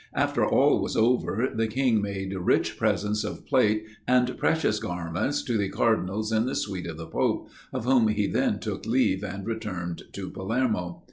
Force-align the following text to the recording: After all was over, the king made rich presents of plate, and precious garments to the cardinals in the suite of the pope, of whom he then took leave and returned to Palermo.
After 0.15 0.43
all 0.43 0.81
was 0.81 0.97
over, 0.97 1.51
the 1.53 1.67
king 1.67 2.01
made 2.01 2.33
rich 2.33 2.75
presents 2.75 3.23
of 3.23 3.45
plate, 3.45 3.85
and 4.07 4.35
precious 4.35 4.79
garments 4.79 5.43
to 5.43 5.59
the 5.59 5.69
cardinals 5.69 6.31
in 6.31 6.47
the 6.47 6.55
suite 6.55 6.87
of 6.87 6.97
the 6.97 7.05
pope, 7.05 7.51
of 7.71 7.85
whom 7.85 8.07
he 8.07 8.25
then 8.25 8.57
took 8.57 8.87
leave 8.87 9.23
and 9.23 9.45
returned 9.45 10.05
to 10.13 10.31
Palermo. 10.31 10.99